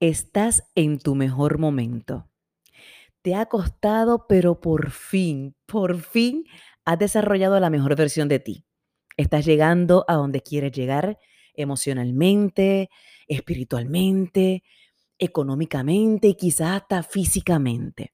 [0.00, 2.28] Estás en tu mejor momento.
[3.22, 6.44] Te ha costado, pero por fin, por fin
[6.84, 8.66] has desarrollado la mejor versión de ti.
[9.16, 11.18] Estás llegando a donde quieres llegar
[11.54, 12.90] emocionalmente,
[13.26, 14.64] espiritualmente,
[15.18, 18.12] económicamente y quizás hasta físicamente.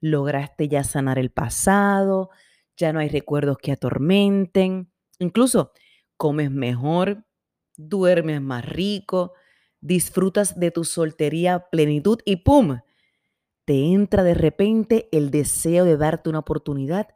[0.00, 2.30] Lograste ya sanar el pasado,
[2.74, 5.72] ya no hay recuerdos que atormenten, incluso
[6.16, 7.26] comes mejor,
[7.76, 9.34] duermes más rico,
[9.82, 12.80] disfrutas de tu soltería plenitud y ¡pum!
[13.66, 17.08] Te entra de repente el deseo de darte una oportunidad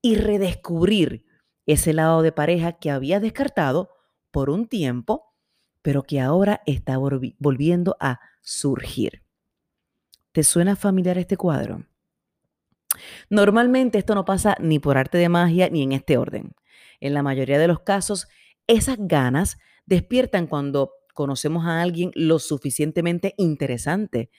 [0.00, 1.26] y redescubrir
[1.66, 3.90] ese lado de pareja que habías descartado
[4.30, 5.34] por un tiempo,
[5.82, 9.22] pero que ahora está volviendo a surgir.
[10.32, 11.84] ¿Te suena familiar este cuadro?
[13.28, 16.54] Normalmente esto no pasa ni por arte de magia ni en este orden.
[17.00, 18.28] En la mayoría de los casos,
[18.66, 24.30] esas ganas despiertan cuando conocemos a alguien lo suficientemente interesante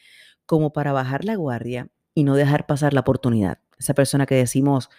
[0.45, 3.59] como para bajar la guardia y no dejar pasar la oportunidad.
[3.77, 4.89] Esa persona que decimos,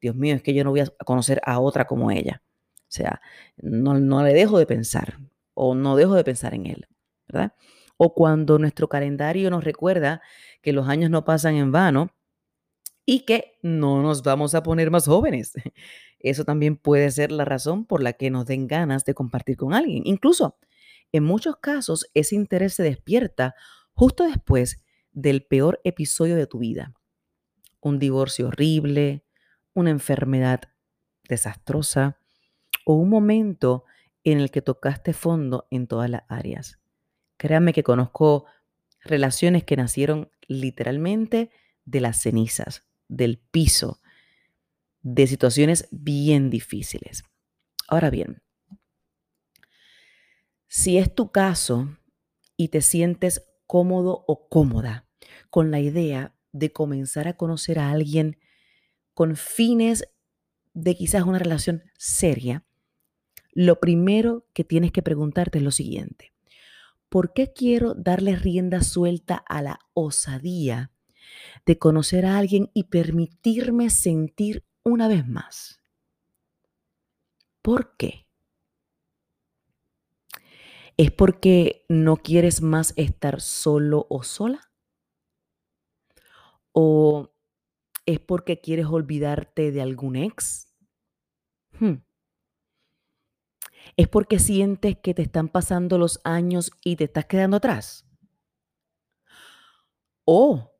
[0.00, 2.42] Dios mío, es que yo no voy a conocer a otra como ella.
[2.82, 3.20] O sea,
[3.56, 5.18] no, no le dejo de pensar
[5.54, 6.88] o no dejo de pensar en él,
[7.28, 7.54] ¿verdad?
[7.96, 10.22] O cuando nuestro calendario nos recuerda
[10.60, 12.10] que los años no pasan en vano
[13.06, 15.52] y que no nos vamos a poner más jóvenes.
[16.18, 19.74] Eso también puede ser la razón por la que nos den ganas de compartir con
[19.74, 20.02] alguien.
[20.06, 20.56] Incluso,
[21.12, 23.54] en muchos casos, ese interés se despierta
[23.92, 24.82] justo después
[25.12, 26.94] del peor episodio de tu vida.
[27.80, 29.24] Un divorcio horrible,
[29.74, 30.62] una enfermedad
[31.28, 32.18] desastrosa
[32.84, 33.84] o un momento
[34.24, 36.78] en el que tocaste fondo en todas las áreas.
[37.36, 38.46] Créanme que conozco
[39.00, 41.50] relaciones que nacieron literalmente
[41.84, 44.00] de las cenizas, del piso,
[45.02, 47.24] de situaciones bien difíciles.
[47.88, 48.41] Ahora bien,
[50.74, 51.98] si es tu caso
[52.56, 55.06] y te sientes cómodo o cómoda
[55.50, 58.38] con la idea de comenzar a conocer a alguien
[59.12, 60.08] con fines
[60.72, 62.64] de quizás una relación seria,
[63.52, 66.32] lo primero que tienes que preguntarte es lo siguiente.
[67.10, 70.90] ¿Por qué quiero darle rienda suelta a la osadía
[71.66, 75.82] de conocer a alguien y permitirme sentir una vez más.
[77.60, 78.21] ¿Por qué?
[80.96, 84.70] ¿Es porque no quieres más estar solo o sola?
[86.72, 87.30] ¿O
[88.06, 90.74] es porque quieres olvidarte de algún ex?
[91.78, 92.02] Hmm.
[93.96, 98.06] ¿Es porque sientes que te están pasando los años y te estás quedando atrás?
[100.24, 100.72] ¿O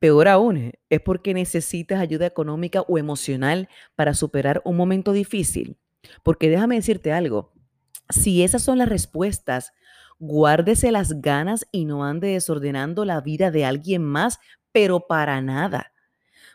[0.00, 5.76] Peor aún, es porque necesitas ayuda económica o emocional para superar un momento difícil.
[6.22, 7.52] Porque déjame decirte algo,
[8.10, 9.72] si esas son las respuestas,
[10.18, 14.38] guárdese las ganas y no ande desordenando la vida de alguien más,
[14.72, 15.92] pero para nada.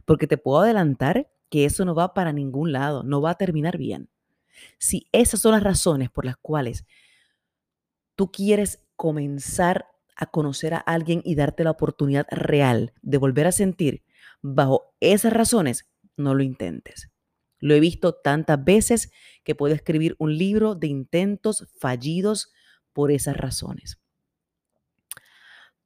[0.05, 3.77] Porque te puedo adelantar que eso no va para ningún lado, no va a terminar
[3.77, 4.09] bien.
[4.77, 6.85] Si esas son las razones por las cuales
[8.15, 13.51] tú quieres comenzar a conocer a alguien y darte la oportunidad real de volver a
[13.51, 14.03] sentir
[14.41, 17.09] bajo esas razones, no lo intentes.
[17.65, 19.11] Lo he visto tantas veces
[19.43, 22.53] que puedo escribir un libro de intentos fallidos
[22.93, 23.99] por esas razones.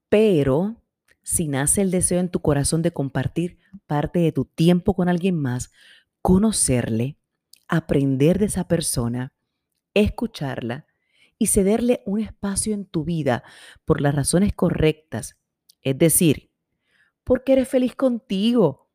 [0.09, 0.83] Pero
[1.23, 5.37] si nace el deseo en tu corazón de compartir parte de tu tiempo con alguien
[5.37, 5.71] más,
[6.21, 7.17] conocerle,
[7.69, 9.31] aprender de esa persona,
[9.93, 10.85] escucharla
[11.37, 13.41] y cederle un espacio en tu vida
[13.85, 15.37] por las razones correctas.
[15.81, 16.51] Es decir,
[17.23, 18.88] porque eres feliz contigo,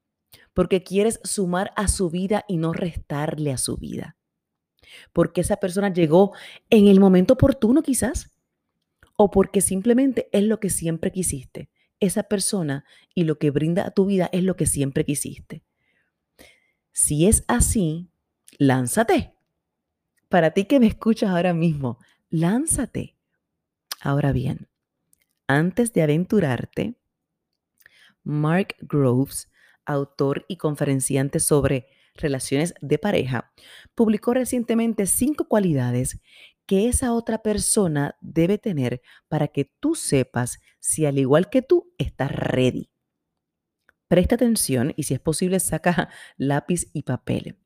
[0.54, 4.16] porque quieres sumar a su vida y no restarle a su vida.
[5.12, 6.32] Porque esa persona llegó
[6.70, 8.30] en el momento oportuno quizás.
[9.16, 11.68] O porque simplemente es lo que siempre quisiste.
[12.00, 15.62] Esa persona y lo que brinda a tu vida es lo que siempre quisiste.
[16.92, 18.08] Si es así,
[18.58, 19.34] lánzate.
[20.28, 21.98] Para ti que me escuchas ahora mismo,
[22.30, 23.16] lánzate.
[24.00, 24.68] Ahora bien,
[25.46, 26.94] antes de aventurarte,
[28.22, 29.48] Mark Groves,
[29.86, 33.52] autor y conferenciante sobre relaciones de pareja,
[33.94, 36.20] publicó recientemente cinco cualidades
[36.66, 41.92] que esa otra persona debe tener para que tú sepas si al igual que tú
[41.98, 42.90] estás ready.
[44.08, 47.58] Presta atención y si es posible saca lápiz y papel.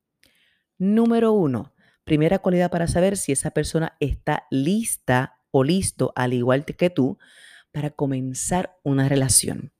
[0.77, 1.73] Número uno,
[2.09, 7.19] Primera cualidad para saber si esa persona está lista o listo, al igual que tú,
[7.71, 9.73] para comenzar una relación.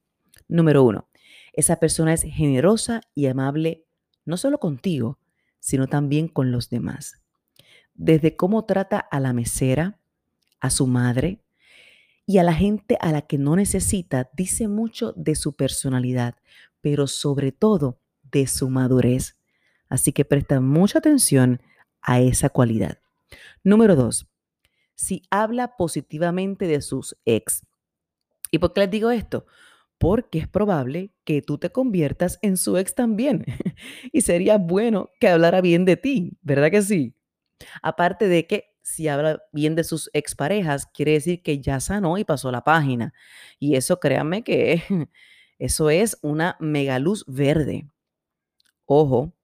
[0.46, 1.08] Número uno,
[1.52, 3.86] esa persona es generosa y amable
[4.24, 5.18] no solo contigo,
[5.58, 7.20] sino también con los demás.
[7.94, 9.98] Desde cómo trata a la mesera,
[10.60, 11.42] a su madre
[12.26, 16.36] Y a la gente a la que no necesita dice mucho de su personalidad,
[16.80, 17.98] pero sobre todo
[18.30, 19.36] de su madurez.
[19.88, 21.60] Así que presta mucha atención
[22.00, 22.98] a esa cualidad.
[23.64, 24.28] Número dos,
[24.94, 27.66] si habla positivamente de sus ex.
[28.52, 29.46] ¿Y por qué les digo esto?
[30.00, 33.44] Porque es probable que tú te conviertas en su ex también.
[34.12, 37.14] y sería bueno que hablara bien de ti, ¿verdad que sí?
[37.82, 42.24] Aparte de que si habla bien de sus exparejas, quiere decir que ya sanó y
[42.24, 43.12] pasó la página.
[43.58, 44.82] Y eso, créanme que
[45.58, 47.86] eso es una mega luz verde.
[48.86, 49.34] Ojo,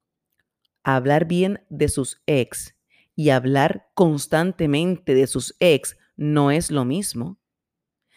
[0.83, 2.75] hablar bien de sus ex
[3.15, 7.37] y hablar constantemente de sus ex no es lo mismo.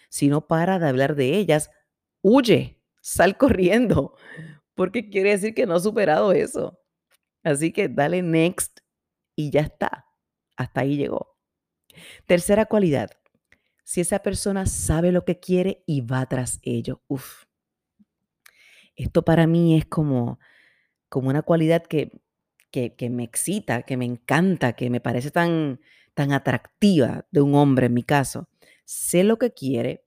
[0.08, 1.70] Si no para de hablar de ellas,
[2.22, 4.16] huye, sal corriendo,
[4.74, 6.78] porque quiere decir que no ha superado eso.
[7.42, 8.80] Así que dale next
[9.34, 10.06] y ya está.
[10.56, 11.36] Hasta ahí llegó.
[12.26, 13.10] Tercera cualidad,
[13.84, 17.02] si esa persona sabe lo que quiere y va tras ello.
[17.08, 17.44] Uf.
[18.94, 20.38] Esto para mí es como,
[21.08, 22.20] como una cualidad que,
[22.70, 25.80] que, me excita, que me encanta, que me parece tan,
[26.14, 28.48] tan atractiva de un hombre en mi caso.
[28.84, 30.04] Sé lo que quiere,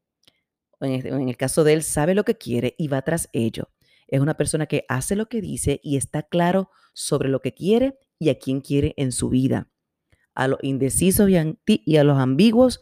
[0.86, 3.70] en en el caso de él, sabe lo que quiere y va tras ello.
[4.08, 7.98] Es una persona que hace lo que dice y está claro sobre lo que quiere
[8.20, 9.70] y a quién quiere en su vida
[10.36, 12.82] a los indecisos y a los ambiguos,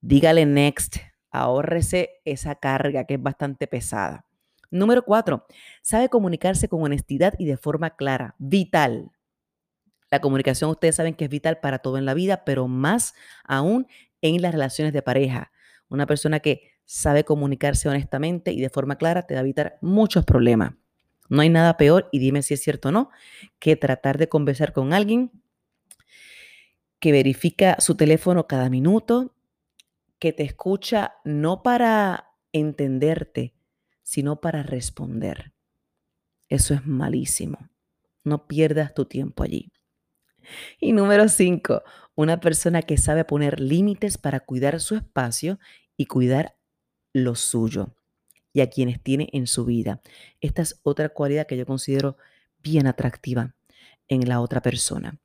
[0.00, 0.96] dígale next,
[1.30, 4.26] ahórrese esa carga que es bastante pesada.
[4.70, 5.46] Número cuatro,
[5.82, 9.10] sabe comunicarse con honestidad y de forma clara, vital.
[10.10, 13.86] La comunicación ustedes saben que es vital para todo en la vida, pero más aún
[14.22, 15.52] en las relaciones de pareja.
[15.88, 20.24] Una persona que sabe comunicarse honestamente y de forma clara te va a evitar muchos
[20.24, 20.74] problemas.
[21.28, 23.10] No hay nada peor, y dime si es cierto o no,
[23.60, 25.30] que tratar de conversar con alguien
[26.98, 29.36] que verifica su teléfono cada minuto,
[30.18, 33.54] que te escucha no para entenderte,
[34.02, 35.52] sino para responder.
[36.48, 37.70] Eso es malísimo.
[38.24, 39.70] No pierdas tu tiempo allí.
[40.80, 41.84] Y número cinco,
[42.16, 45.60] una persona que sabe poner límites para cuidar su espacio
[45.96, 46.56] y cuidar
[47.12, 47.94] lo suyo
[48.52, 50.00] y a quienes tiene en su vida.
[50.40, 52.16] Esta es otra cualidad que yo considero
[52.62, 53.54] bien atractiva
[54.08, 55.20] en la otra persona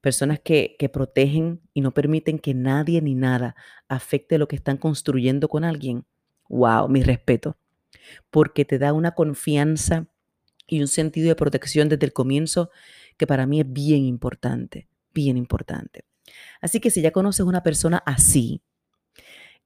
[0.00, 3.56] personas que, protegen y no permiten que nadie ni nada
[3.88, 6.04] afecte lo que están construyendo con alguien.
[6.48, 7.56] Wow, mi respeto,
[8.30, 10.06] porque te da una confianza
[10.66, 12.70] y un sentido de protección desde el comienzo
[13.16, 16.04] que para mí es bien importante, bien importante.
[16.60, 18.62] Así que si ya conoces una persona así,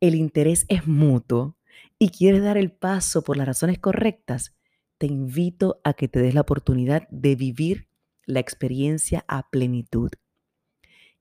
[0.00, 1.56] el interés es mutuo
[2.02, 4.56] y quieres dar el paso por las razones correctas,
[4.98, 7.86] te invito a que te des la oportunidad de vivir
[8.26, 10.10] la experiencia a plenitud.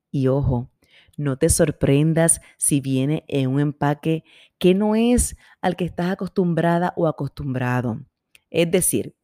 [0.09, 0.71] Y ojo,
[1.17, 4.23] no te sorprendas si viene en un empaque
[4.57, 8.03] que no es al que estás acostumbrada o acostumbrado.
[8.49, 9.15] Es decir,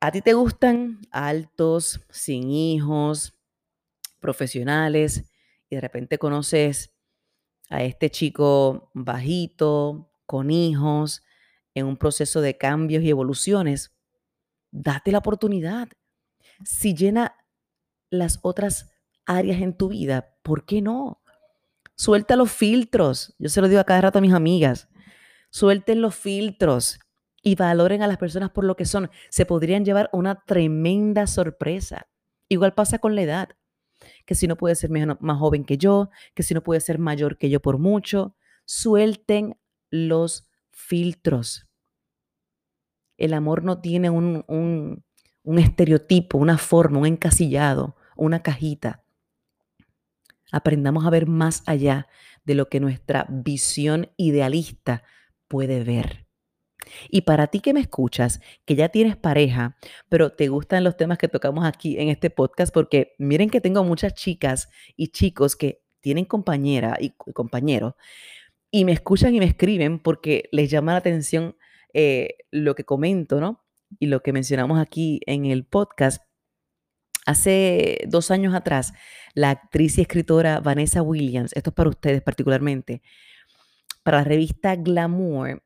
[0.00, 3.38] a ti te gustan altos, sin hijos,
[4.18, 5.30] profesionales,
[5.70, 6.93] y de repente conoces
[7.74, 11.24] a este chico bajito, con hijos,
[11.74, 13.92] en un proceso de cambios y evoluciones.
[14.70, 15.88] Date la oportunidad.
[16.64, 17.34] Si llena
[18.10, 18.92] las otras
[19.26, 21.20] áreas en tu vida, ¿por qué no?
[21.96, 23.34] Suelta los filtros.
[23.38, 24.88] Yo se lo digo a cada rato a mis amigas.
[25.50, 27.00] Suelten los filtros
[27.42, 29.10] y valoren a las personas por lo que son.
[29.30, 32.06] Se podrían llevar una tremenda sorpresa.
[32.48, 33.48] Igual pasa con la edad.
[34.24, 37.38] Que si no puede ser más joven que yo, que si no puede ser mayor
[37.38, 38.36] que yo por mucho.
[38.64, 39.56] Suelten
[39.90, 41.66] los filtros.
[43.16, 45.04] El amor no tiene un, un,
[45.42, 49.04] un estereotipo, una forma, un encasillado, una cajita
[50.54, 52.06] aprendamos a ver más allá
[52.44, 55.02] de lo que nuestra visión idealista
[55.48, 56.23] puede ver.
[57.10, 59.76] Y para ti que me escuchas, que ya tienes pareja,
[60.08, 63.84] pero te gustan los temas que tocamos aquí en este podcast, porque miren que tengo
[63.84, 67.94] muchas chicas y chicos que tienen compañera y compañeros
[68.70, 71.56] y me escuchan y me escriben porque les llama la atención
[71.92, 73.64] eh, lo que comento, ¿no?
[74.00, 76.22] Y lo que mencionamos aquí en el podcast
[77.26, 78.92] Hace dos años atrás,
[79.32, 83.00] la actriz y escritora Vanessa Williams, esto es para ustedes particularmente,
[84.02, 85.62] para la revista Glamour,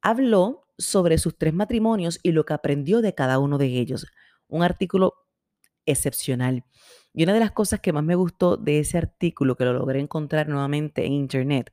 [0.00, 4.06] habló sobre sus tres matrimonios y lo que aprendió de cada uno de ellos.
[4.48, 5.14] Un artículo
[5.86, 6.64] excepcional.
[7.14, 10.00] Y una de las cosas que más me gustó de ese artículo, que lo logré
[10.00, 11.72] encontrar nuevamente en Internet,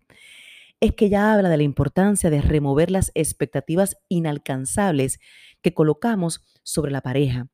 [0.79, 5.19] es que ella habla de la importancia de remover las expectativas inalcanzables
[5.61, 7.49] que colocamos sobre la pareja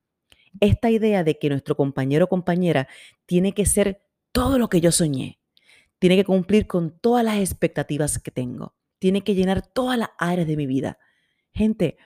[0.59, 2.87] esta idea de que nuestro compañero o compañera
[3.25, 5.39] tiene que ser todo lo que yo soñé,
[5.99, 8.75] tiene que cumplir con todas las expectativas que tengo.
[8.99, 10.97] Tiene que llenar todas las áreas de mi vida.
[11.55, 11.97] Gente,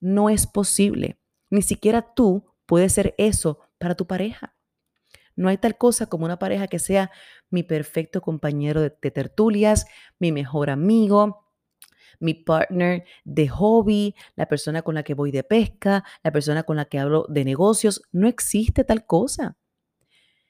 [0.00, 1.18] no es posible.
[1.48, 4.56] Ni siquiera tú puedes ser eso para tu pareja.
[5.36, 7.12] No hay tal cosa como una pareja que sea
[7.48, 9.86] mi perfecto compañero de, tertulias,
[10.18, 11.46] mi mejor amigo,
[12.18, 16.76] mi partner de hobby, la persona con la que voy de pesca, la persona con
[16.76, 18.02] la que hablo de negocios.
[18.10, 19.56] No existe tal cosa.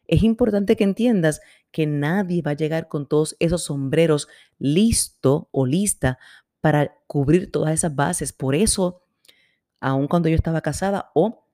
[0.06, 1.40] Es importante que entiendas
[1.72, 6.18] que nadie va a llegar con todos esos sombreros listo o lista
[6.66, 8.32] para cubrir todas esas bases.
[8.32, 9.04] Por eso,
[9.78, 11.46] aun cuando yo estaba casada o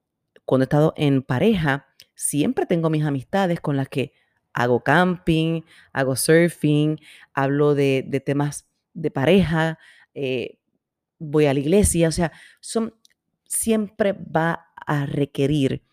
[0.47, 4.14] cuando he estado en pareja, siempre tengo mis amistades con las que
[4.54, 6.99] hago camping, hago surfing,
[7.35, 9.78] hablo de, temas de pareja,
[10.14, 10.59] eh,
[11.19, 12.95] voy a la iglesia, o sea, son,
[13.45, 15.85] siempre va a requerir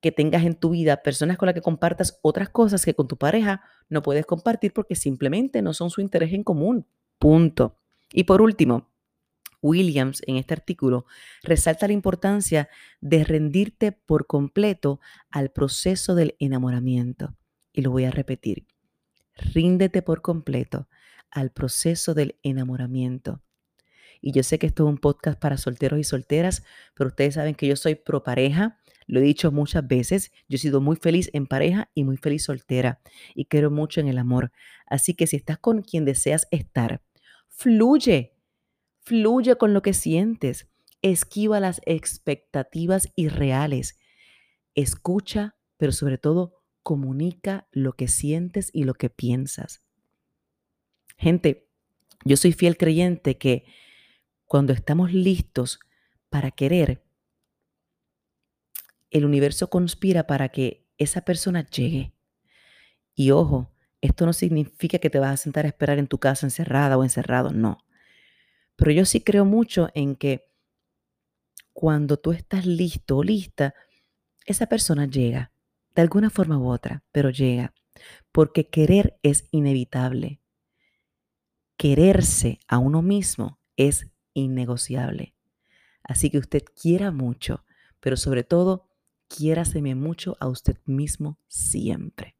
[0.00, 3.16] que tengas en tu vida personas con las que compartas otras cosas que con tu
[3.16, 6.86] pareja no puedes compartir porque simplemente no son su interés en común.
[7.18, 7.79] Punto.
[8.12, 8.90] Y por último,
[9.62, 11.06] Williams en este artículo
[11.42, 12.68] resalta la importancia
[13.00, 15.00] de rendirte por completo
[15.30, 17.36] al proceso del enamoramiento.
[17.72, 18.66] Y lo voy a repetir.
[19.36, 20.88] Ríndete por completo
[21.30, 23.42] al proceso del enamoramiento.
[24.20, 26.62] Y yo sé que esto es un podcast para solteros y solteras,
[26.94, 28.78] pero ustedes saben que yo soy pro pareja.
[29.06, 32.44] Lo he dicho muchas veces, yo he sido muy feliz en pareja y muy feliz
[32.44, 33.00] soltera
[33.34, 34.52] y creo mucho en el amor.
[34.86, 37.02] Así que si estás con quien deseas estar,
[37.60, 38.32] fluye,
[39.00, 40.68] Fluye con lo que sientes.
[41.02, 43.98] Esquiva las expectativas irreales.
[44.74, 49.82] Escucha, pero sobre todo comunica lo que sientes y lo que piensas.
[51.16, 51.68] Gente,
[52.24, 53.64] yo soy fiel creyente que
[54.46, 55.80] cuando estamos listos
[56.28, 57.02] para querer,
[59.10, 62.14] el universo conspira para que esa persona llegue.
[63.14, 66.46] Y ojo, esto no significa que te vas a sentar a esperar en tu casa
[66.46, 67.84] encerrada o encerrado, no.
[68.76, 70.46] Pero yo sí creo mucho en que
[71.72, 73.74] cuando tú estás listo o lista,
[74.46, 75.52] esa persona llega,
[75.94, 77.74] de alguna forma u otra, pero llega,
[78.32, 80.40] porque querer es inevitable.
[81.76, 85.34] Quererse a uno mismo es innegociable.
[86.02, 87.64] Así que usted quiera mucho,
[88.00, 88.88] pero sobre todo,
[89.28, 92.39] quiéraseme mucho a usted mismo siempre.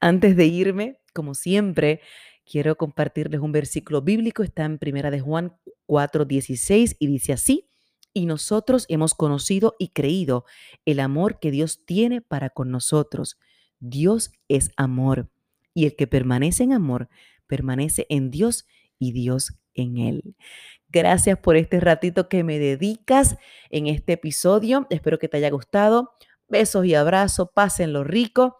[0.00, 2.00] Antes de irme, como siempre,
[2.44, 5.56] quiero compartirles un versículo bíblico, está en Primera de Juan
[5.86, 7.68] 4:16 y dice así:
[8.12, 10.44] "Y nosotros hemos conocido y creído
[10.84, 13.38] el amor que Dios tiene para con nosotros.
[13.80, 15.30] Dios es amor,
[15.74, 17.08] y el que permanece en amor
[17.46, 18.66] permanece en Dios
[18.98, 20.36] y Dios en él."
[20.88, 23.36] Gracias por este ratito que me dedicas
[23.70, 24.86] en este episodio.
[24.90, 26.12] Espero que te haya gustado.
[26.48, 28.58] Besos y abrazos, pásenlo rico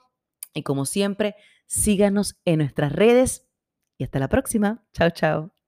[0.55, 3.49] y como siempre, síganos en nuestras redes
[3.99, 4.85] y hasta la próxima.
[4.93, 5.62] Chao, chao.